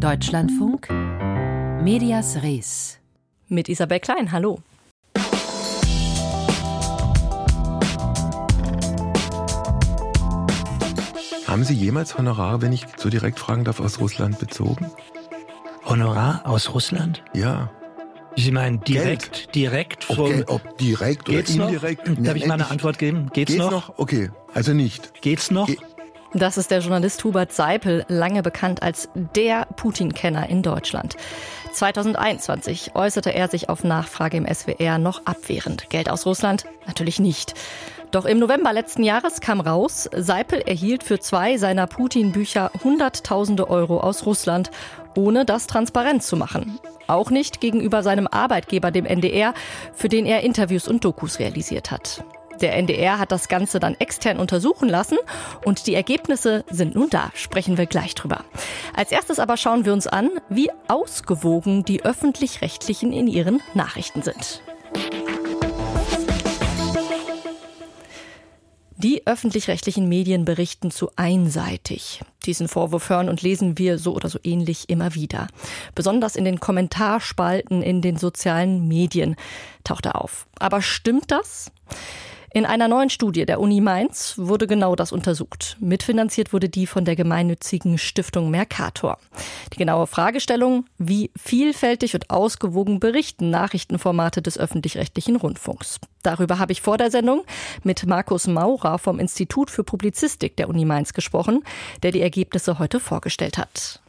[0.00, 0.88] Deutschlandfunk
[1.82, 2.98] Medias Res
[3.48, 4.32] mit Isabel Klein.
[4.32, 4.60] Hallo.
[11.46, 14.90] Haben Sie jemals Honorare, wenn ich so direkt fragen darf, aus Russland bezogen?
[15.84, 17.22] Honorar aus Russland?
[17.34, 17.70] Ja.
[18.36, 19.54] Sie meinen direkt, Geld.
[19.54, 20.18] direkt vom.
[20.20, 21.72] Okay, ob direkt Geht's oder noch?
[21.72, 22.26] indirekt?
[22.26, 23.28] Darf ich mal eine Antwort geben?
[23.32, 23.70] Geht's, Geht's noch?
[23.88, 23.98] noch?
[23.98, 25.20] Okay, also nicht.
[25.20, 25.66] Geht's noch?
[25.66, 25.78] Ge-
[26.32, 31.16] Das ist der Journalist Hubert Seipel, lange bekannt als der Putin-Kenner in Deutschland.
[31.72, 35.90] 2021 äußerte er sich auf Nachfrage im SWR noch abwehrend.
[35.90, 36.66] Geld aus Russland?
[36.86, 37.54] Natürlich nicht.
[38.12, 43.98] Doch im November letzten Jahres kam raus, Seipel erhielt für zwei seiner Putin-Bücher Hunderttausende Euro
[43.98, 44.70] aus Russland,
[45.16, 46.78] ohne das transparent zu machen.
[47.08, 49.52] Auch nicht gegenüber seinem Arbeitgeber, dem NDR,
[49.94, 52.24] für den er Interviews und Dokus realisiert hat.
[52.60, 55.18] Der NDR hat das Ganze dann extern untersuchen lassen
[55.64, 57.30] und die Ergebnisse sind nun da.
[57.34, 58.44] Sprechen wir gleich drüber.
[58.94, 64.62] Als erstes aber schauen wir uns an, wie ausgewogen die öffentlich-rechtlichen in ihren Nachrichten sind.
[69.02, 72.20] Die öffentlich-rechtlichen Medien berichten zu einseitig.
[72.44, 75.46] Diesen Vorwurf hören und lesen wir so oder so ähnlich immer wieder.
[75.94, 79.36] Besonders in den Kommentarspalten in den sozialen Medien
[79.84, 80.46] taucht er auf.
[80.58, 81.72] Aber stimmt das?
[82.52, 85.76] In einer neuen Studie der Uni Mainz wurde genau das untersucht.
[85.78, 89.18] Mitfinanziert wurde die von der gemeinnützigen Stiftung Mercator.
[89.72, 96.00] Die genaue Fragestellung, wie vielfältig und ausgewogen berichten Nachrichtenformate des öffentlich-rechtlichen Rundfunks.
[96.24, 97.44] Darüber habe ich vor der Sendung
[97.84, 101.62] mit Markus Maurer vom Institut für Publizistik der Uni Mainz gesprochen,
[102.02, 104.00] der die Ergebnisse heute vorgestellt hat.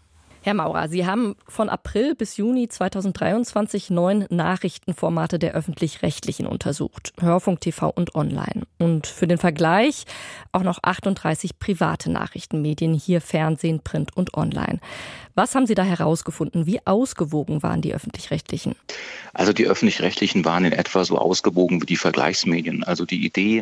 [0.44, 7.14] Herr Maurer, Sie haben von April bis Juni 2023 neun Nachrichtenformate der öffentlich-rechtlichen untersucht.
[7.20, 8.64] Hörfunk, TV und Online.
[8.80, 10.06] Und für den Vergleich
[10.52, 14.80] auch noch 38 private Nachrichtenmedien, hier Fernsehen, Print und Online.
[15.36, 16.66] Was haben Sie da herausgefunden?
[16.66, 18.76] Wie ausgewogen waren die öffentlich-rechtlichen?
[19.34, 22.84] Also die öffentlich-rechtlichen waren in etwa so ausgewogen wie die Vergleichsmedien.
[22.84, 23.62] Also die Idee,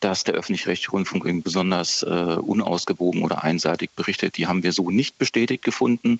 [0.00, 4.90] dass der öffentlich-rechtliche Rundfunk eben besonders äh, unausgewogen oder einseitig berichtet, die haben wir so
[4.90, 6.18] nicht bestätigt gefunden.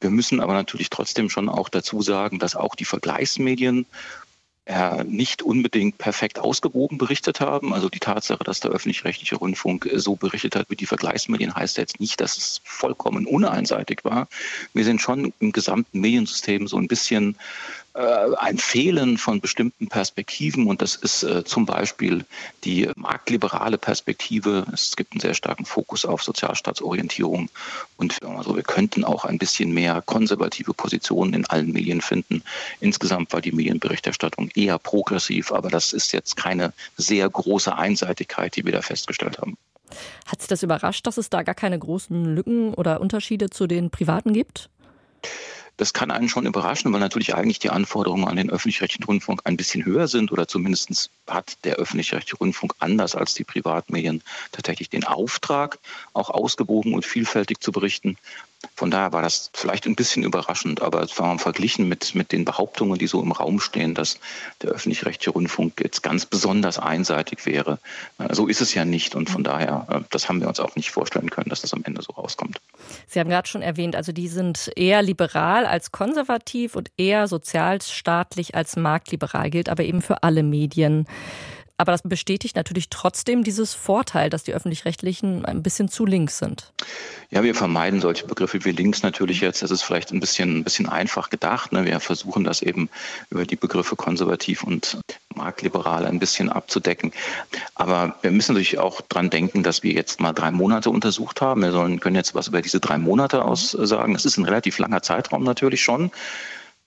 [0.00, 3.86] Wir müssen aber natürlich trotzdem schon auch dazu sagen, dass auch die Vergleichsmedien
[4.66, 7.74] äh, nicht unbedingt perfekt ausgewogen berichtet haben.
[7.74, 12.00] Also die Tatsache, dass der öffentlich-rechtliche Rundfunk so berichtet hat wie die Vergleichsmedien, heißt jetzt
[12.00, 14.26] nicht, dass es vollkommen uneinseitig war.
[14.72, 17.36] Wir sind schon im gesamten Mediensystem so ein bisschen
[17.94, 22.24] ein Fehlen von bestimmten Perspektiven und das ist äh, zum Beispiel
[22.64, 24.66] die marktliberale Perspektive.
[24.72, 27.50] Es gibt einen sehr starken Fokus auf Sozialstaatsorientierung
[27.96, 32.42] und also wir könnten auch ein bisschen mehr konservative Positionen in allen Medien finden.
[32.80, 38.64] Insgesamt war die Medienberichterstattung eher progressiv, aber das ist jetzt keine sehr große Einseitigkeit, die
[38.64, 39.56] wir da festgestellt haben.
[40.26, 43.90] Hat Sie das überrascht, dass es da gar keine großen Lücken oder Unterschiede zu den
[43.90, 44.68] privaten gibt?
[45.76, 49.56] Das kann einen schon überraschen, weil natürlich eigentlich die Anforderungen an den öffentlich-rechtlichen Rundfunk ein
[49.56, 55.04] bisschen höher sind oder zumindest hat der öffentlich-rechtliche Rundfunk anders als die Privatmedien tatsächlich den
[55.04, 55.78] Auftrag,
[56.12, 58.16] auch ausgewogen und vielfältig zu berichten.
[58.74, 62.44] Von daher war das vielleicht ein bisschen überraschend, aber es war verglichen mit, mit den
[62.44, 64.18] Behauptungen, die so im Raum stehen, dass
[64.62, 67.78] der öffentlich-rechtliche Rundfunk jetzt ganz besonders einseitig wäre.
[68.30, 71.30] So ist es ja nicht und von daher, das haben wir uns auch nicht vorstellen
[71.30, 72.60] können, dass das am Ende so rauskommt.
[73.06, 78.54] Sie haben gerade schon erwähnt, also die sind eher liberal als konservativ und eher sozialstaatlich
[78.54, 81.06] als marktliberal, gilt aber eben für alle Medien.
[81.76, 86.72] Aber das bestätigt natürlich trotzdem dieses Vorteil, dass die öffentlich-rechtlichen ein bisschen zu links sind.
[87.30, 89.62] Ja, wir vermeiden solche Begriffe wie links natürlich jetzt.
[89.62, 91.72] Das ist vielleicht ein bisschen, ein bisschen einfach gedacht.
[91.72, 91.84] Ne?
[91.84, 92.88] Wir versuchen das eben
[93.28, 94.98] über die Begriffe konservativ und
[95.34, 97.12] marktliberal ein bisschen abzudecken.
[97.74, 101.62] Aber wir müssen natürlich auch dran denken, dass wir jetzt mal drei Monate untersucht haben.
[101.62, 104.14] Wir sollen, können jetzt was über diese drei Monate aussagen.
[104.14, 106.12] Das ist ein relativ langer Zeitraum natürlich schon.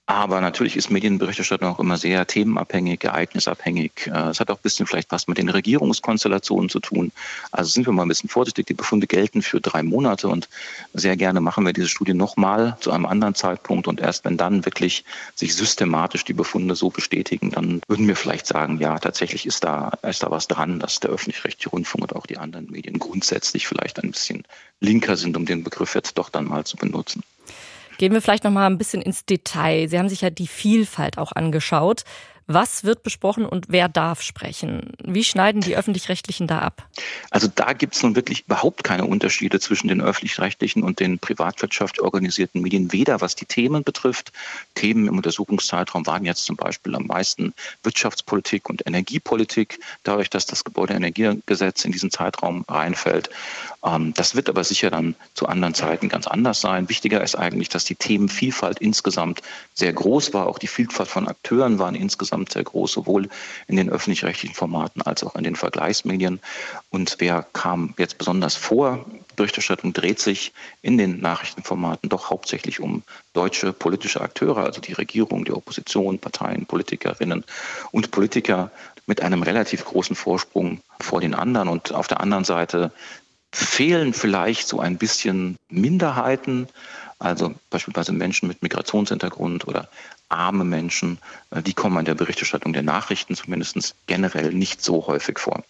[0.09, 4.07] Aber natürlich ist Medienberichterstattung auch immer sehr themenabhängig, ereignisabhängig.
[4.07, 7.11] Es hat auch ein bisschen vielleicht was mit den Regierungskonstellationen zu tun.
[7.51, 8.67] Also sind wir mal ein bisschen vorsichtig.
[8.67, 10.47] Die Befunde gelten für drei Monate und
[10.93, 13.85] sehr gerne machen wir diese Studie nochmal zu einem anderen Zeitpunkt.
[13.85, 15.03] Und erst wenn dann wirklich
[15.35, 19.89] sich systematisch die Befunde so bestätigen, dann würden wir vielleicht sagen, ja, tatsächlich ist da,
[20.03, 24.01] ist da was dran, dass der öffentlich-rechtliche Rundfunk und auch die anderen Medien grundsätzlich vielleicht
[24.01, 24.45] ein bisschen
[24.79, 27.23] linker sind, um den Begriff jetzt doch dann mal zu benutzen.
[27.97, 29.87] Gehen wir vielleicht noch mal ein bisschen ins Detail.
[29.87, 32.03] Sie haben sich ja die Vielfalt auch angeschaut.
[32.49, 34.93] Was wird besprochen und wer darf sprechen?
[35.03, 36.87] Wie schneiden die öffentlich-rechtlichen da ab?
[37.29, 42.01] Also da gibt es nun wirklich überhaupt keine Unterschiede zwischen den öffentlich-rechtlichen und den privatwirtschaftlich
[42.01, 44.31] organisierten Medien, weder was die Themen betrifft.
[44.75, 47.53] Themen im Untersuchungszeitraum waren jetzt zum Beispiel am meisten
[47.83, 53.29] Wirtschaftspolitik und Energiepolitik, dadurch, dass das Gebäudeenergiegesetz in diesen Zeitraum reinfällt.
[53.83, 56.87] Ähm, das wird aber sicher dann zu anderen Zeiten ganz anders sein.
[56.87, 59.41] Wichtiger ist eigentlich, dass die Themenvielfalt insgesamt
[59.73, 60.47] sehr groß war.
[60.47, 63.29] Auch die Vielfalt von Akteuren waren insgesamt sehr groß, sowohl
[63.67, 66.39] in den öffentlich-rechtlichen Formaten als auch in den Vergleichsmedien.
[66.89, 69.05] Und wer kam jetzt besonders vor?
[69.35, 73.03] Berichterstattung dreht sich in den Nachrichtenformaten doch hauptsächlich um
[73.33, 77.43] deutsche politische Akteure, also die Regierung, die Opposition, Parteien, Politikerinnen
[77.91, 78.71] und Politiker
[79.05, 81.69] mit einem relativ großen Vorsprung vor den anderen.
[81.69, 82.91] Und auf der anderen Seite
[83.53, 86.67] fehlen vielleicht so ein bisschen Minderheiten,
[87.19, 89.89] also beispielsweise Menschen mit Migrationshintergrund oder
[90.29, 91.19] arme Menschen,
[91.51, 95.63] äh, die kommen in der Berichterstattung der Nachrichten zumindest generell nicht so häufig vor.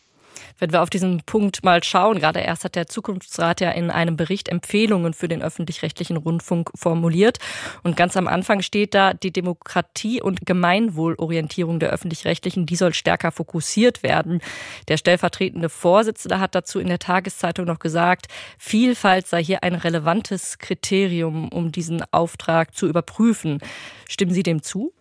[0.59, 4.17] Wenn wir auf diesen Punkt mal schauen, gerade erst hat der Zukunftsrat ja in einem
[4.17, 7.37] Bericht Empfehlungen für den öffentlich-rechtlichen Rundfunk formuliert.
[7.83, 13.31] Und ganz am Anfang steht da, die Demokratie- und Gemeinwohlorientierung der öffentlich-rechtlichen, die soll stärker
[13.31, 14.41] fokussiert werden.
[14.87, 18.27] Der stellvertretende Vorsitzende hat dazu in der Tageszeitung noch gesagt,
[18.57, 23.59] Vielfalt sei hier ein relevantes Kriterium, um diesen Auftrag zu überprüfen.
[24.09, 24.93] Stimmen Sie dem zu?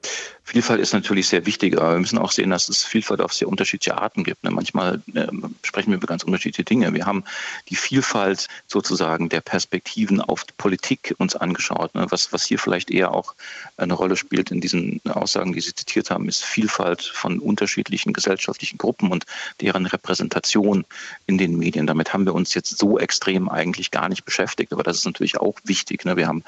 [0.43, 3.49] Vielfalt ist natürlich sehr wichtig, aber wir müssen auch sehen, dass es Vielfalt auf sehr
[3.49, 4.43] unterschiedliche Arten gibt.
[4.45, 4.51] Ne?
[4.51, 5.27] Manchmal äh,
[5.63, 6.93] sprechen wir über ganz unterschiedliche Dinge.
[6.95, 7.25] Wir haben
[7.69, 11.95] die Vielfalt sozusagen der Perspektiven auf Politik uns angeschaut.
[11.95, 12.07] Ne?
[12.11, 13.35] Was, was hier vielleicht eher auch
[13.77, 18.79] eine Rolle spielt in diesen Aussagen, die Sie zitiert haben, ist Vielfalt von unterschiedlichen gesellschaftlichen
[18.79, 19.27] Gruppen und
[19.61, 20.85] deren Repräsentation
[21.27, 21.87] in den Medien.
[21.87, 24.73] Damit haben wir uns jetzt so extrem eigentlich gar nicht beschäftigt.
[24.73, 26.05] Aber das ist natürlich auch wichtig.
[26.05, 26.17] Ne?
[26.17, 26.45] Wir haben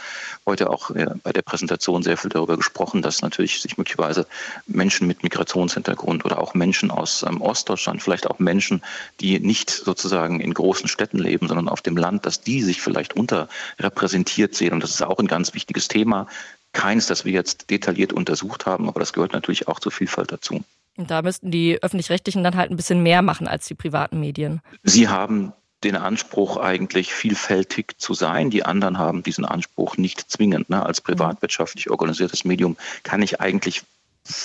[0.47, 4.27] heute auch äh, bei der Präsentation sehr viel darüber gesprochen, dass natürlich sich möglicherweise
[4.67, 8.83] Menschen mit Migrationshintergrund oder auch Menschen aus ähm, Ostdeutschland, vielleicht auch Menschen,
[9.21, 13.15] die nicht sozusagen in großen Städten leben, sondern auf dem Land, dass die sich vielleicht
[13.15, 14.73] unterrepräsentiert sehen.
[14.73, 16.27] Und das ist auch ein ganz wichtiges Thema.
[16.73, 20.63] Keines, das wir jetzt detailliert untersucht haben, aber das gehört natürlich auch zur Vielfalt dazu.
[20.97, 24.61] Und da müssten die öffentlich-rechtlichen dann halt ein bisschen mehr machen als die privaten Medien.
[24.83, 25.53] Sie haben
[25.85, 28.51] den Anspruch, eigentlich vielfältig zu sein.
[28.51, 30.71] Die anderen haben diesen Anspruch nicht zwingend.
[30.71, 30.85] Ne?
[30.85, 33.83] Als privatwirtschaftlich organisiertes Medium kann ich eigentlich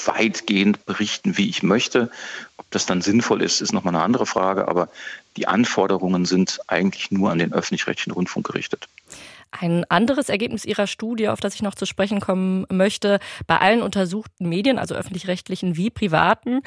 [0.06, 2.10] weitgehend berichten, wie ich möchte.
[2.58, 4.90] Ob das dann sinnvoll ist, ist nochmal eine andere Frage, aber
[5.38, 8.88] die Anforderungen sind eigentlich nur an den öffentlich-rechtlichen Rundfunk gerichtet.
[9.60, 13.84] Ein anderes Ergebnis Ihrer Studie, auf das ich noch zu sprechen kommen möchte, bei allen
[13.84, 16.62] untersuchten Medien, also öffentlich-rechtlichen wie privaten,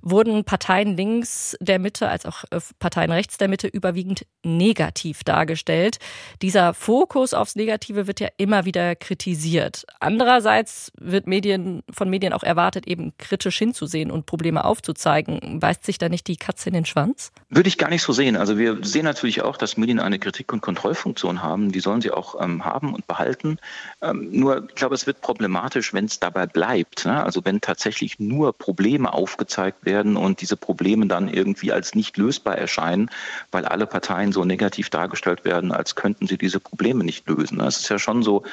[0.00, 5.98] wurden Parteien links der Mitte als auch äh, Parteien rechts der Mitte überwiegend negativ dargestellt.
[6.40, 9.84] Dieser Fokus aufs Negative wird ja immer wieder kritisiert.
[10.00, 15.60] Andererseits wird Medien, von Medien auch erwartet, eben kritisch hinzusehen und Probleme aufzuzeigen.
[15.60, 17.32] Weist sich da nicht die Katze in den Schwanz?
[17.50, 18.36] Würde ich gar nicht so sehen.
[18.36, 21.70] Also wir sehen natürlich auch, dass Medien eine Kritik- und Kontrollfunktion haben.
[21.72, 23.58] Die sollen sie auch ähm, haben und behalten.
[24.02, 27.04] Ähm, nur, ich glaube, es wird problematisch, wenn es dabei bleibt.
[27.06, 27.22] Ne?
[27.22, 32.56] Also wenn tatsächlich nur Probleme aufgezeigt werden und diese Probleme dann irgendwie als nicht lösbar
[32.56, 33.10] erscheinen,
[33.50, 37.60] weil alle Parteien so negativ dargestellt werden, als könnten sie diese Probleme nicht lösen.
[37.60, 38.44] Es ist ja schon so,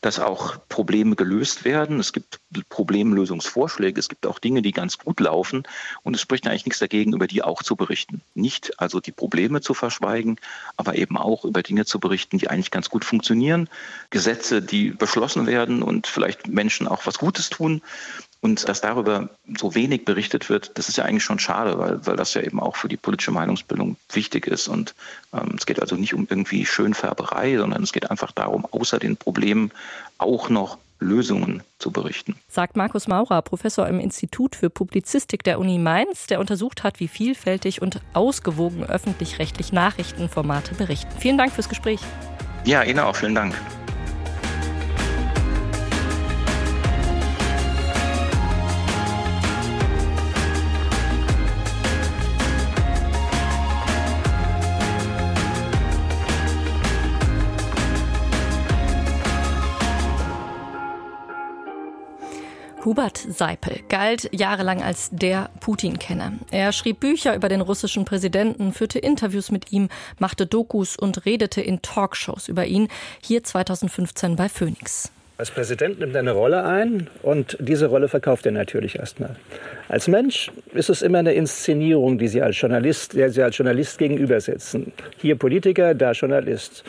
[0.00, 2.00] dass auch Probleme gelöst werden.
[2.00, 3.98] Es gibt Problemlösungsvorschläge.
[4.00, 5.64] Es gibt auch Dinge, die ganz gut laufen.
[6.02, 8.22] Und es spricht eigentlich nichts dagegen, über die auch zu berichten.
[8.34, 10.38] Nicht also die Probleme zu verschweigen,
[10.76, 13.68] aber eben auch über Dinge zu berichten, die eigentlich ganz gut funktionieren funktionieren,
[14.10, 17.82] Gesetze, die beschlossen werden und vielleicht Menschen auch was Gutes tun.
[18.40, 22.16] Und dass darüber so wenig berichtet wird, das ist ja eigentlich schon schade, weil, weil
[22.16, 24.68] das ja eben auch für die politische Meinungsbildung wichtig ist.
[24.68, 24.94] Und
[25.32, 29.16] ähm, es geht also nicht um irgendwie Schönfärberei, sondern es geht einfach darum, außer den
[29.16, 29.72] Problemen
[30.18, 32.36] auch noch Lösungen zu berichten.
[32.48, 37.08] Sagt Markus Maurer, Professor im Institut für Publizistik der Uni Mainz, der untersucht hat, wie
[37.08, 41.10] vielfältig und ausgewogen öffentlich-rechtlich Nachrichtenformate berichten.
[41.18, 42.00] Vielen Dank fürs Gespräch.
[42.66, 43.14] Ja, Ihnen auch.
[43.14, 43.54] Vielen Dank.
[62.86, 66.34] Hubert Seipel galt jahrelang als der Putin-Kenner.
[66.52, 69.88] Er schrieb Bücher über den russischen Präsidenten, führte Interviews mit ihm,
[70.20, 72.86] machte Dokus und redete in Talkshows über ihn,
[73.20, 75.10] hier 2015 bei Phoenix.
[75.36, 79.34] Als Präsident nimmt er eine Rolle ein und diese Rolle verkauft er natürlich erstmal.
[79.88, 83.98] Als Mensch ist es immer eine Inszenierung, die Sie als Journalist, der Sie als Journalist
[83.98, 84.92] gegenübersetzen.
[85.16, 86.84] Hier Politiker, da Journalist.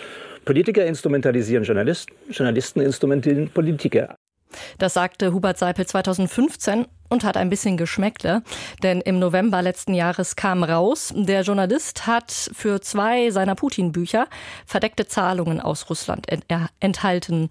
[0.46, 4.16] Politiker instrumentalisieren Journalisten, Journalisten instrumentalisieren Politiker.
[4.78, 6.88] Das sagte Hubert Seipel 2015.
[7.10, 8.44] und hat ein bisschen Geschmäckle.
[8.84, 14.28] Denn im November letzten Jahres kam raus, der Journalist hat für zwei seiner Putin-Bücher
[14.66, 16.28] verdeckte Zahlungen aus Russland
[16.80, 17.50] enthalten.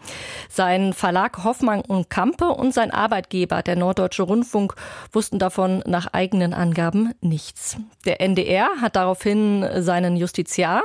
[0.49, 4.75] Sein Verlag Hoffmann und Kampe und sein Arbeitgeber, der Norddeutsche Rundfunk,
[5.13, 7.77] wussten davon nach eigenen Angaben nichts.
[8.05, 10.85] Der NDR hat daraufhin seinen Justiziar,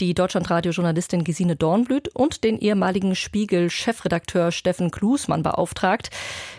[0.00, 6.10] die Deutschlandradio-Journalistin Gesine Dornblüt und den ehemaligen Spiegel-Chefredakteur Steffen Klusmann beauftragt,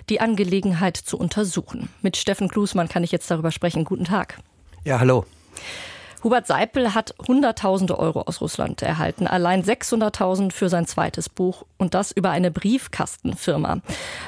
[0.09, 1.46] die Angelegenheit zu untersuchen.
[2.01, 3.85] Mit Steffen Klusmann kann ich jetzt darüber sprechen.
[3.85, 4.39] Guten Tag.
[4.83, 5.25] Ja, hallo.
[6.23, 11.93] Hubert Seipel hat Hunderttausende Euro aus Russland erhalten, allein 600.000 für sein zweites Buch und
[11.93, 13.81] das über eine Briefkastenfirma.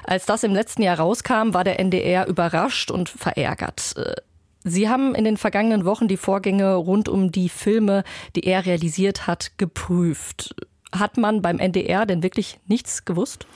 [0.03, 3.95] Als das im letzten Jahr rauskam, war der NDR überrascht und verärgert.
[3.97, 4.15] Äh,
[4.63, 8.03] Sie haben in den vergangenen Wochen die Vorgänge rund um die Filme,
[8.35, 10.53] die er realisiert hat, geprüft.
[10.91, 13.47] Hat man beim NDR denn wirklich nichts gewusst?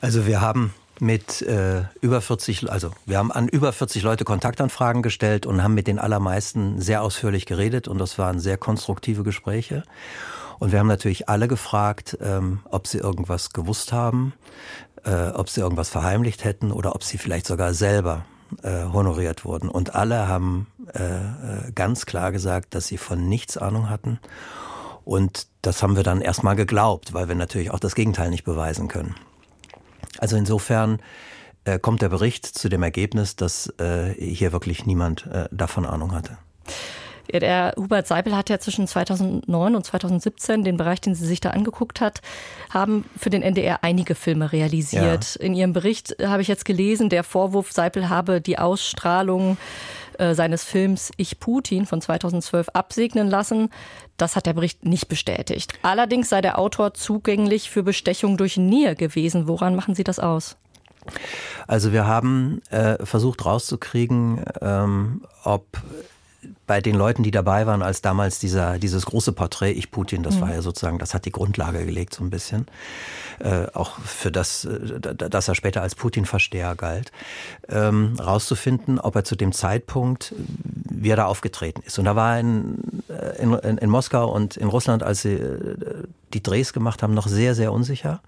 [0.00, 5.02] Also wir haben mit äh, über 40, also wir haben an über 40 Leute Kontaktanfragen
[5.02, 9.84] gestellt und haben mit den allermeisten sehr ausführlich geredet und das waren sehr konstruktive Gespräche.
[10.58, 14.32] Und wir haben natürlich alle gefragt, ähm, ob sie irgendwas gewusst haben,
[15.04, 18.24] äh, ob sie irgendwas verheimlicht hätten oder ob sie vielleicht sogar selber
[18.62, 19.68] äh, honoriert wurden.
[19.68, 24.18] Und alle haben äh, äh ganz klar gesagt, dass sie von nichts Ahnung hatten.
[25.04, 28.88] Und das haben wir dann erstmal geglaubt, weil wir natürlich auch das Gegenteil nicht beweisen
[28.88, 29.14] können.
[30.18, 31.00] Also insofern
[31.64, 36.12] äh, kommt der Bericht zu dem Ergebnis, dass äh, hier wirklich niemand äh, davon Ahnung
[36.12, 36.38] hatte.
[37.30, 41.50] Der Hubert Seipel hat ja zwischen 2009 und 2017 den Bereich, den sie sich da
[41.50, 42.22] angeguckt hat,
[42.70, 45.34] haben für den NDR einige Filme realisiert.
[45.34, 45.40] Ja.
[45.44, 49.58] In ihrem Bericht habe ich jetzt gelesen, der Vorwurf Seipel habe die Ausstrahlung
[50.18, 53.70] äh, seines Films Ich Putin von 2012 absegnen lassen.
[54.16, 55.72] Das hat der Bericht nicht bestätigt.
[55.82, 59.48] Allerdings sei der Autor zugänglich für Bestechung durch Nier gewesen.
[59.48, 60.56] Woran machen Sie das aus?
[61.66, 65.64] Also wir haben äh, versucht rauszukriegen, ähm, ob
[66.66, 70.36] bei den Leuten, die dabei waren, als damals dieser, dieses große Porträt Ich Putin, das
[70.36, 70.40] mhm.
[70.42, 72.66] war ja sozusagen, das hat die Grundlage gelegt so ein bisschen,
[73.40, 77.10] äh, auch für das, äh, dass er später als Putin-Versteher galt,
[77.68, 81.98] ähm, rauszufinden, ob er zu dem Zeitpunkt, wie er da aufgetreten ist.
[81.98, 86.04] Und da war in, äh, in, in, in Moskau und in Russland, als sie äh,
[86.34, 88.20] die Drehs gemacht haben, noch sehr, sehr unsicher.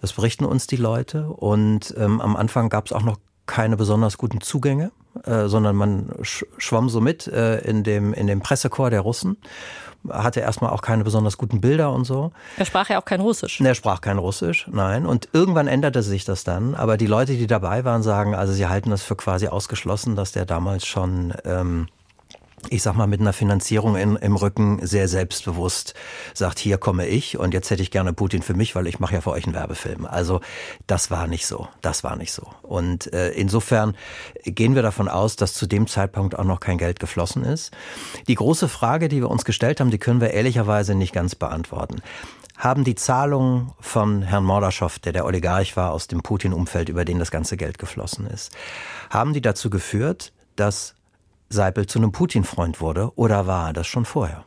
[0.00, 1.28] Das berichten uns die Leute.
[1.28, 4.90] Und ähm, am Anfang gab es auch noch keine besonders guten Zugänge,
[5.24, 9.36] äh, sondern man sch schwamm so mit äh, in, dem, in dem Pressekorps der Russen.
[10.08, 12.30] Hatte erstmal auch keine besonders guten Bilder und so.
[12.56, 13.60] Er sprach ja auch kein Russisch.
[13.60, 15.06] Er sprach kein Russisch, nein.
[15.06, 16.76] Und irgendwann änderte sich das dann.
[16.76, 20.30] Aber die Leute, die dabei waren, sagen, also sie halten das für quasi ausgeschlossen, dass
[20.30, 21.88] der damals schon ähm,
[22.70, 25.94] ich sag mal, mit einer Finanzierung in, im Rücken sehr selbstbewusst
[26.34, 29.14] sagt, hier komme ich und jetzt hätte ich gerne Putin für mich, weil ich mache
[29.14, 30.04] ja für euch einen Werbefilm.
[30.06, 30.40] Also
[30.86, 31.68] das war nicht so.
[31.82, 32.46] Das war nicht so.
[32.62, 33.96] Und äh, insofern
[34.44, 37.72] gehen wir davon aus, dass zu dem Zeitpunkt auch noch kein Geld geflossen ist.
[38.26, 42.02] Die große Frage, die wir uns gestellt haben, die können wir ehrlicherweise nicht ganz beantworten.
[42.56, 47.20] Haben die Zahlungen von Herrn Mordaschow, der der Oligarch war aus dem Putin-Umfeld, über den
[47.20, 48.50] das ganze Geld geflossen ist,
[49.10, 50.96] haben die dazu geführt, dass
[51.50, 54.44] Seipel zu einem Putin-Freund wurde oder war er das schon vorher?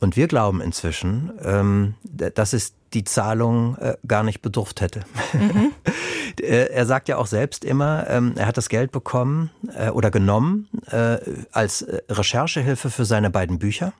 [0.00, 5.00] Und wir glauben inzwischen, ähm, dass es die Zahlung äh, gar nicht bedurft hätte.
[5.32, 5.72] Mhm.
[6.42, 10.68] er sagt ja auch selbst immer, ähm, er hat das Geld bekommen äh, oder genommen
[10.90, 11.18] äh,
[11.52, 13.92] als äh, Recherchehilfe für seine beiden Bücher.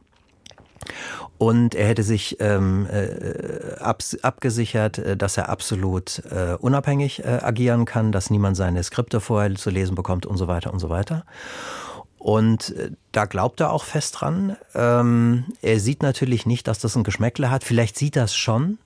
[1.38, 7.38] Und er hätte sich ähm, äh, ab, abgesichert, äh, dass er absolut äh, unabhängig äh,
[7.42, 10.88] agieren kann, dass niemand seine Skripte vorher zu lesen bekommt und so weiter und so
[10.90, 11.24] weiter.
[12.18, 14.56] Und äh, da glaubt er auch fest dran.
[14.74, 17.62] Ähm, er sieht natürlich nicht, dass das ein Geschmäckle hat.
[17.62, 18.78] Vielleicht sieht es schon,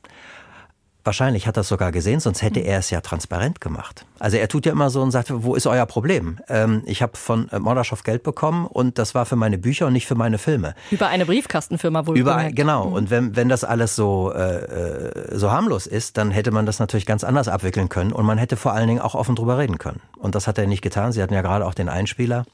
[1.05, 2.67] Wahrscheinlich hat er es sogar gesehen, sonst hätte hm.
[2.67, 4.07] er es ja transparent gemacht.
[4.19, 6.39] Also er tut ja immer so und sagt, wo ist euer Problem?
[6.49, 9.95] Ähm, ich habe von äh, Mordaschow Geld bekommen und das war für meine Bücher und
[9.95, 10.75] nicht für meine Filme.
[10.91, 12.17] Über eine Briefkastenfirma wohl.
[12.17, 12.87] Über, genau.
[12.87, 12.93] Mhm.
[12.93, 16.79] Und wenn, wenn das alles so, äh, äh, so harmlos ist, dann hätte man das
[16.79, 19.79] natürlich ganz anders abwickeln können und man hätte vor allen Dingen auch offen drüber reden
[19.79, 20.01] können.
[20.19, 21.13] Und das hat er nicht getan.
[21.13, 22.45] Sie hatten ja gerade auch den Einspieler,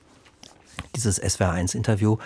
[0.95, 2.17] dieses SWR1-Interview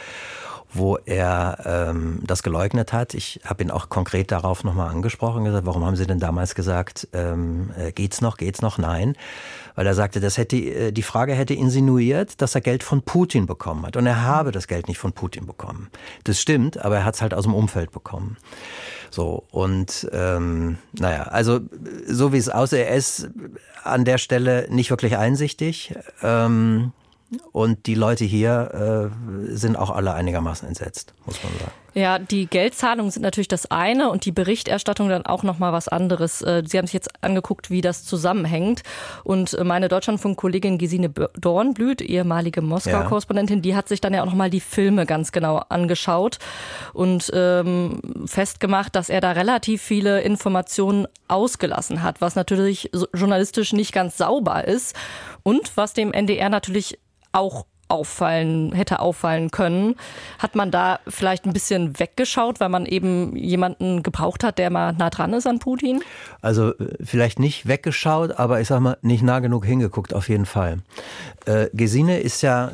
[0.74, 3.14] wo er ähm, das geleugnet hat.
[3.14, 7.08] Ich habe ihn auch konkret darauf nochmal angesprochen, gesagt, warum haben Sie denn damals gesagt,
[7.12, 8.78] ähm, äh, geht's noch, geht's noch?
[8.78, 9.14] Nein.
[9.74, 13.46] Weil er sagte, das hätte, äh, die Frage hätte insinuiert, dass er Geld von Putin
[13.46, 13.96] bekommen hat.
[13.96, 15.90] Und er habe das Geld nicht von Putin bekommen.
[16.24, 18.36] Das stimmt, aber er hat es halt aus dem Umfeld bekommen.
[19.10, 21.60] So, und ähm, naja, also
[22.06, 23.28] so wie es aussieht, er ist
[23.84, 25.94] an der Stelle nicht wirklich einsichtig.
[26.22, 26.92] Ähm,
[27.52, 31.72] Und die Leute hier äh, sind auch alle einigermaßen entsetzt, muss man sagen.
[31.94, 35.88] Ja, die Geldzahlungen sind natürlich das eine und die Berichterstattung dann auch noch mal was
[35.88, 36.40] anderes.
[36.40, 38.82] Äh, Sie haben sich jetzt angeguckt, wie das zusammenhängt.
[39.24, 44.34] Und äh, meine Deutschlandfunk-Kollegin Gesine Dornblüt, ehemalige Moskau-Korrespondentin, die hat sich dann ja auch noch
[44.34, 46.38] mal die Filme ganz genau angeschaut
[46.94, 53.92] und ähm, festgemacht, dass er da relativ viele Informationen ausgelassen hat, was natürlich journalistisch nicht
[53.92, 54.96] ganz sauber ist
[55.42, 56.98] und was dem NDR natürlich
[57.32, 59.96] auch auffallen, hätte auffallen können.
[60.38, 64.94] Hat man da vielleicht ein bisschen weggeschaut, weil man eben jemanden gebraucht hat, der mal
[64.94, 66.02] nah dran ist an Putin?
[66.40, 70.46] Also äh, vielleicht nicht weggeschaut, aber ich sag mal, nicht nah genug hingeguckt, auf jeden
[70.46, 70.78] Fall.
[71.44, 72.72] Äh, Gesine ist ja,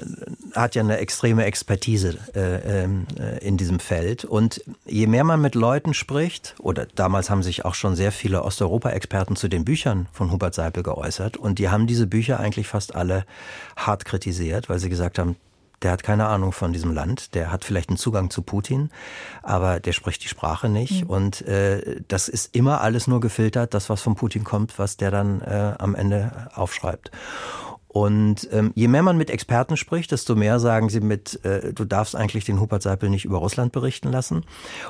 [0.55, 4.25] hat ja eine extreme Expertise äh, ähm, äh, in diesem Feld.
[4.25, 8.45] Und je mehr man mit Leuten spricht, oder damals haben sich auch schon sehr viele
[8.45, 12.95] Osteuropa-Experten zu den Büchern von Hubert Seipel geäußert, und die haben diese Bücher eigentlich fast
[12.95, 13.25] alle
[13.77, 15.37] hart kritisiert, weil sie gesagt gesagt haben,
[15.83, 18.91] der hat keine Ahnung von diesem Land, der hat vielleicht einen Zugang zu Putin,
[19.45, 21.05] aber der spricht die Sprache nicht.
[21.05, 21.11] Mhm.
[21.11, 25.13] Und äh, das ist immer alles nur gefiltert, das, was von Putin kommt, was der
[25.13, 27.13] dann äh, am Ende aufschreibt.
[27.89, 31.87] Und ähm, je mehr man mit Experten spricht, desto mehr sagen sie mit, äh, du
[31.87, 34.45] darfst eigentlich den Hubert Seipel nicht über Russland berichten lassen.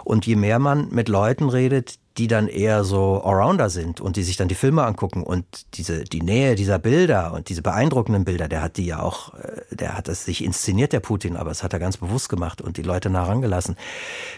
[0.04, 4.24] Und je mehr man mit Leuten redet, die dann eher so Allrounder sind und die
[4.24, 8.48] sich dann die Filme angucken und diese, die Nähe dieser Bilder und diese beeindruckenden Bilder,
[8.48, 11.62] der hat die ja auch, äh, der hat es sich inszeniert, der Putin, aber es
[11.62, 13.76] hat er ganz bewusst gemacht und die Leute nah rangelassen.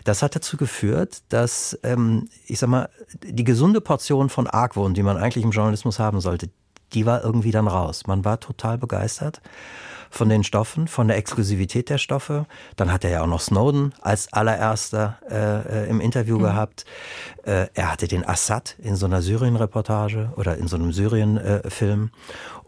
[0.04, 2.90] Das hat dazu geführt, dass, ähm, ich sag mal,
[3.24, 6.50] die gesunde Portion von Argwohn, die man eigentlich im Journalismus haben sollte,
[6.94, 8.06] die war irgendwie dann raus.
[8.06, 9.40] Man war total begeistert
[10.10, 12.46] von den Stoffen, von der Exklusivität der Stoffe.
[12.76, 16.42] Dann hat er ja auch noch Snowden als allererster äh, äh, im Interview mhm.
[16.42, 16.84] gehabt.
[17.44, 22.10] Äh, er hatte den Assad in so einer Syrien-Reportage oder in so einem Syrien-Film.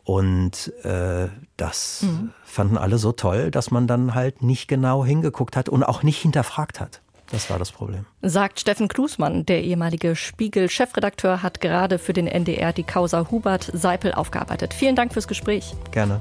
[0.05, 2.31] Und äh, das mhm.
[2.45, 6.19] fanden alle so toll, dass man dann halt nicht genau hingeguckt hat und auch nicht
[6.19, 7.02] hinterfragt hat.
[7.33, 8.05] Das war das Problem.
[8.21, 14.13] Sagt Steffen Klusmann, der ehemalige Spiegel-Chefredakteur, hat gerade für den NDR die Causa Hubert Seipel
[14.13, 14.75] aufgearbeitet.
[14.75, 15.75] Vielen Dank fürs Gespräch.
[15.91, 16.21] Gerne.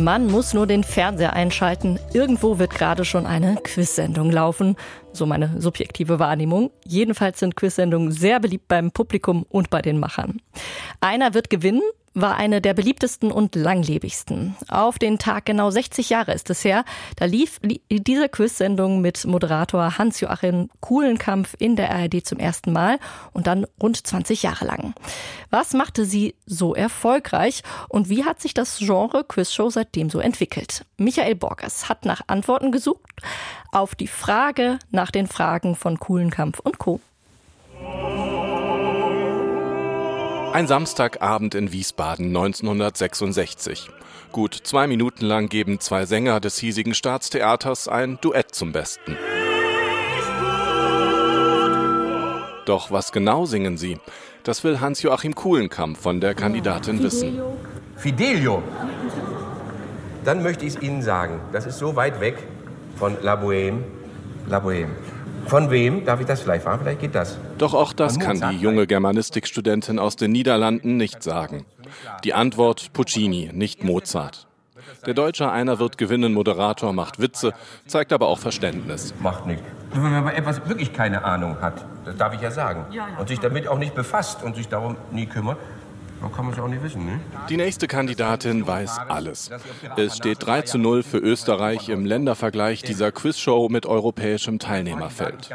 [0.00, 1.98] Man muss nur den Fernseher einschalten.
[2.14, 4.76] Irgendwo wird gerade schon eine Quizsendung laufen.
[5.12, 6.70] So meine subjektive Wahrnehmung.
[6.86, 10.40] Jedenfalls sind Quizsendungen sehr beliebt beim Publikum und bei den Machern.
[11.00, 11.82] Einer wird gewinnen
[12.12, 14.56] war eine der beliebtesten und langlebigsten.
[14.68, 16.84] Auf den Tag genau 60 Jahre ist es her.
[17.16, 22.98] Da lief diese Quiz-Sendung mit Moderator Hans-Joachim Kuhlenkampf in der ARD zum ersten Mal
[23.32, 24.94] und dann rund 20 Jahre lang.
[25.50, 30.84] Was machte sie so erfolgreich und wie hat sich das Genre Quizshow seitdem so entwickelt?
[30.96, 33.22] Michael Borgers hat nach Antworten gesucht
[33.72, 37.00] auf die Frage nach den Fragen von Kuhlenkampf und Co.
[40.52, 43.88] Ein Samstagabend in Wiesbaden 1966.
[44.32, 49.16] Gut zwei Minuten lang geben zwei Sänger des hiesigen Staatstheaters ein Duett zum Besten.
[52.66, 53.98] Doch was genau singen sie?
[54.42, 57.40] Das will Hans-Joachim Kuhlenkamp von der Kandidatin wissen.
[57.96, 58.62] Fidelio.
[60.24, 62.38] Dann möchte ich es Ihnen sagen, das ist so weit weg
[62.96, 63.82] von La Bohème.
[64.50, 64.90] La Bohème.
[65.46, 66.04] Von wem?
[66.04, 66.80] Darf ich das vielleicht fragen?
[66.82, 67.38] Vielleicht geht das.
[67.58, 71.66] Doch auch das kann die junge Germanistikstudentin aus den Niederlanden nicht sagen.
[72.24, 74.48] Die Antwort Puccini, nicht Mozart.
[75.06, 77.52] Der Deutsche Einer wird gewinnen Moderator macht Witze,
[77.86, 79.14] zeigt aber auch Verständnis.
[79.20, 79.62] Macht nicht.
[79.92, 82.86] Wenn man aber etwas wirklich keine Ahnung hat, das darf ich ja sagen,
[83.18, 85.58] und sich damit auch nicht befasst und sich darum nie kümmert,
[86.28, 87.20] kann man es auch nicht wissen, ne?
[87.48, 89.50] Die nächste Kandidatin weiß alles.
[89.96, 95.50] Es steht 3 zu 0 für Österreich im Ländervergleich dieser Quizshow mit europäischem Teilnehmerfeld,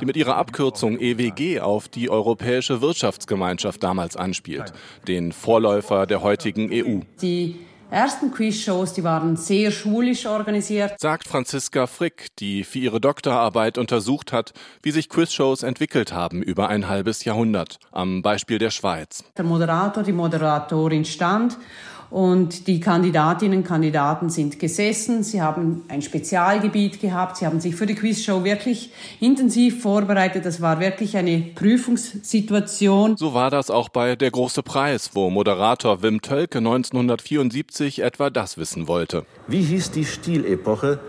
[0.00, 4.72] die mit ihrer Abkürzung EWG auf die Europäische Wirtschaftsgemeinschaft damals anspielt,
[5.08, 7.00] den Vorläufer der heutigen EU.
[7.20, 7.58] Die
[7.94, 10.98] ersten Quizshows, die waren sehr schulisch organisiert.
[10.98, 14.52] Sagt Franziska Frick, die für ihre Doktorarbeit untersucht hat,
[14.82, 19.24] wie sich Quizshows entwickelt haben über ein halbes Jahrhundert, am Beispiel der Schweiz.
[19.36, 21.56] Der Moderator, die Moderatorin stand
[22.10, 25.22] und die Kandidatinnen und Kandidaten sind gesessen.
[25.22, 27.36] Sie haben ein Spezialgebiet gehabt.
[27.36, 28.90] Sie haben sich für die Quizshow wirklich
[29.20, 30.44] intensiv vorbereitet.
[30.44, 33.16] Das war wirklich eine Prüfungssituation.
[33.16, 38.58] So war das auch bei Der große Preis, wo Moderator Wim Tölke 1974 etwa das
[38.58, 39.24] wissen wollte.
[39.48, 41.00] Wie hieß die Stilepoche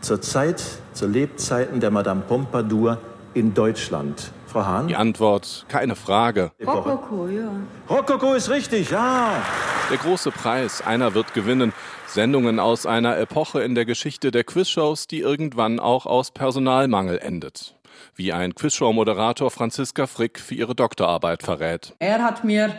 [0.00, 2.98] zur Zeit, zu Lebzeiten der Madame Pompadour
[3.34, 4.32] in Deutschland?
[4.52, 4.86] Frau Hahn?
[4.86, 6.52] Die Antwort, keine Frage.
[6.64, 7.50] Rokoko, ja.
[7.88, 9.42] Rokoko ist richtig, ja.
[9.90, 11.72] Der große Preis, einer wird gewinnen.
[12.06, 17.76] Sendungen aus einer Epoche in der Geschichte der Quizshows, die irgendwann auch aus Personalmangel endet.
[18.14, 21.94] Wie ein Quizshow-Moderator Franziska Frick für ihre Doktorarbeit verrät.
[21.98, 22.74] Er hat mir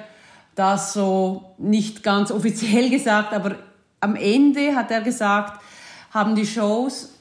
[0.53, 3.55] das so nicht ganz offiziell gesagt, aber
[3.99, 5.59] am Ende hat er gesagt,
[6.11, 7.12] haben die Shows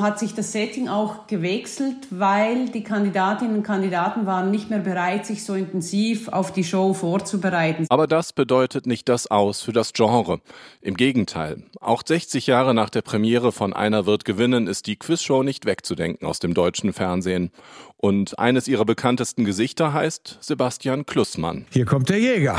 [0.00, 5.26] hat sich das Setting auch gewechselt, weil die Kandidatinnen und Kandidaten waren nicht mehr bereit,
[5.26, 7.86] sich so intensiv auf die Show vorzubereiten.
[7.88, 10.40] Aber das bedeutet nicht das Aus für das Genre.
[10.80, 11.62] Im Gegenteil.
[11.80, 16.26] Auch 60 Jahre nach der Premiere von Einer wird gewinnen ist die Quizshow nicht wegzudenken
[16.26, 17.50] aus dem deutschen Fernsehen.
[17.96, 21.66] Und eines ihrer bekanntesten Gesichter heißt Sebastian Klussmann.
[21.70, 22.56] Hier kommt der Jäger.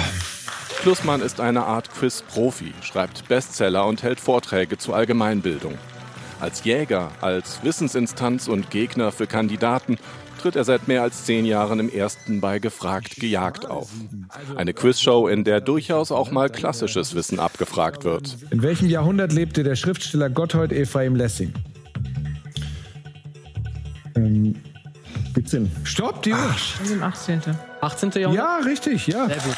[0.81, 5.77] Klussmann ist eine Art Quiz-Profi, schreibt Bestseller und hält Vorträge zur Allgemeinbildung.
[6.39, 9.97] Als Jäger, als Wissensinstanz und Gegner für Kandidaten
[10.39, 13.89] tritt er seit mehr als zehn Jahren im ersten bei Gefragt gejagt auf.
[14.55, 18.37] Eine Quizshow, in der durchaus auch mal klassisches Wissen abgefragt wird.
[18.49, 21.53] In welchem Jahrhundert lebte der Schriftsteller Gotthold Ephraim Lessing?
[24.15, 24.55] Ähm,
[25.35, 25.69] 17.
[25.83, 26.55] Stopp, die Uhr.
[26.89, 27.41] Im 18.
[27.81, 28.11] 18.
[28.11, 28.33] Jahrhundert?
[28.33, 29.27] Ja, richtig, ja.
[29.27, 29.55] Sehr gut.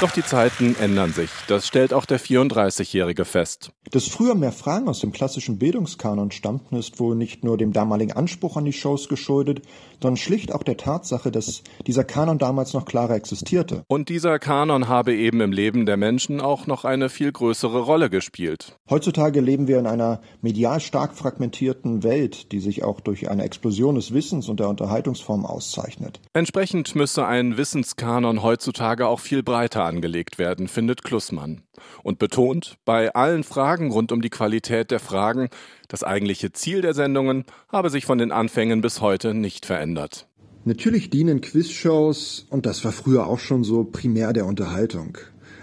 [0.00, 1.30] Doch die Zeiten ändern sich.
[1.48, 3.70] Das stellt auch der 34-Jährige fest.
[3.90, 8.12] Dass früher mehr Fragen aus dem klassischen Bildungskanon stammten, ist wohl nicht nur dem damaligen
[8.12, 9.62] Anspruch an die Shows geschuldet,
[10.00, 13.84] sondern schlicht auch der Tatsache, dass dieser Kanon damals noch klarer existierte.
[13.88, 18.10] Und dieser Kanon habe eben im Leben der Menschen auch noch eine viel größere Rolle
[18.10, 18.76] gespielt.
[18.90, 23.94] Heutzutage leben wir in einer medial stark fragmentierten Welt, die sich auch durch eine Explosion
[23.94, 26.20] des Wissens und der Unterhaltungsform auszeichnet.
[26.32, 31.62] Entsprechend müsse ein Wissenskanon heutzutage auch viel breiter angelegt werden, findet Klussmann.
[32.02, 35.48] Und betont, bei allen Fragen rund um die Qualität der Fragen,
[35.88, 40.28] das eigentliche Ziel der Sendungen habe sich von den Anfängen bis heute nicht verändert.
[40.66, 45.18] Natürlich dienen Quizshows, und das war früher auch schon so, primär der Unterhaltung.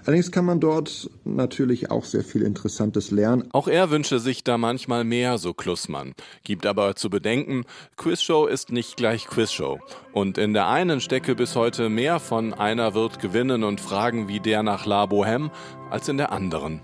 [0.06, 3.50] Allerdings kann man dort natürlich auch sehr viel Interessantes lernen.
[3.52, 6.14] Auch er wünsche sich da manchmal mehr, so Klussmann.
[6.44, 7.66] Gibt aber zu bedenken,
[7.98, 9.80] Quizshow ist nicht gleich Quizshow.
[10.12, 14.40] Und in der einen stecke bis heute mehr von einer wird gewinnen und Fragen wie
[14.40, 15.52] der nach La Bohème
[15.92, 16.82] als in der anderen.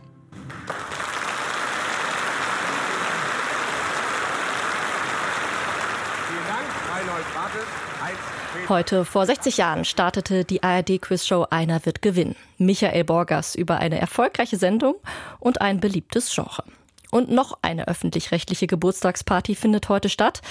[8.70, 12.36] Heute vor 60 Jahren startete die ARD-Quizshow Einer wird gewinnen.
[12.58, 14.96] Michael Borgers über eine erfolgreiche Sendung
[15.40, 16.64] und ein beliebtes Genre.
[17.10, 20.42] Und noch eine öffentlich-rechtliche Geburtstagsparty findet heute statt.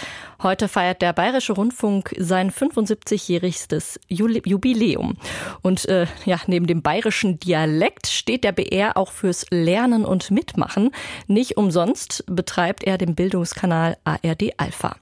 [0.43, 5.19] Heute feiert der Bayerische Rundfunk sein 75-jährigstes Jubiläum.
[5.61, 10.93] Und äh, ja, neben dem bayerischen Dialekt steht der BR auch fürs Lernen und Mitmachen.
[11.27, 14.97] Nicht umsonst betreibt er den Bildungskanal ARD Alpha.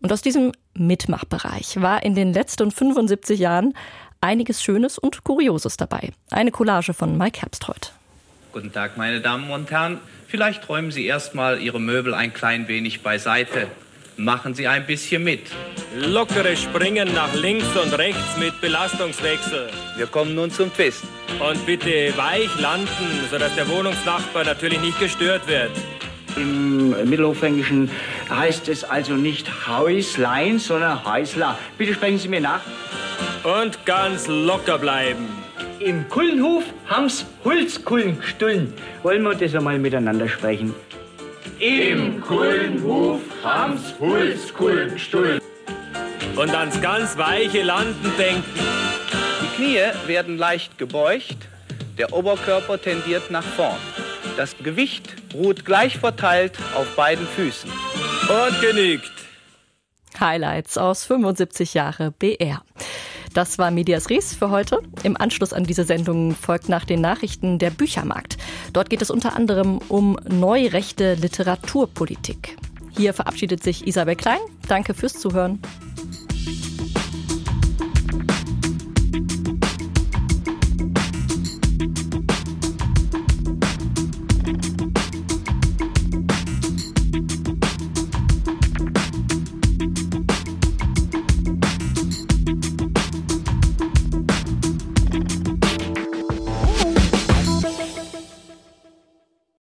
[0.00, 3.74] Und aus diesem Mitmachbereich war in den letzten 75 Jahren
[4.20, 6.10] einiges Schönes und Kurioses dabei.
[6.30, 7.92] Eine Collage von Mike Herbstreuth.
[8.52, 9.98] Guten Tag, meine Damen und Herren.
[10.28, 13.68] Vielleicht räumen Sie erstmal Ihre Möbel ein klein wenig beiseite.
[14.16, 15.50] Machen Sie ein bisschen mit.
[15.96, 19.70] Lockere Springen nach links und rechts mit Belastungswechsel.
[19.96, 21.02] Wir kommen nun zum Twist.
[21.40, 22.88] Und bitte weich landen,
[23.28, 25.72] sodass der Wohnungsnachbar natürlich nicht gestört wird.
[26.36, 27.90] Im Mittelhochfränkischen
[28.28, 31.58] heißt es also nicht Häuslein, sondern Häusler.
[31.78, 32.62] Bitte sprechen Sie mir nach.
[33.44, 35.28] Und ganz locker bleiben.
[35.78, 38.72] Im Kullenhof haben's Holzkullen gestullen.
[39.02, 40.74] Wollen wir das einmal miteinander sprechen?
[41.60, 45.40] Im Kullenhof haben's Holzkullen gestullen.
[46.36, 48.44] Und ans ganz weiche Landen denken.
[49.42, 51.36] Die Knie werden leicht gebeugt,
[51.96, 53.78] der Oberkörper tendiert nach vorn.
[54.36, 57.70] Das Gewicht ruht gleich verteilt auf beiden Füßen.
[57.70, 59.12] Und genügt.
[60.18, 62.62] Highlights aus 75 Jahre BR.
[63.32, 64.80] Das war Medias Res für heute.
[65.02, 68.36] Im Anschluss an diese Sendung folgt nach den Nachrichten der Büchermarkt.
[68.72, 72.56] Dort geht es unter anderem um neurechte Literaturpolitik.
[72.96, 74.38] Hier verabschiedet sich Isabel Klein.
[74.68, 75.60] Danke fürs Zuhören.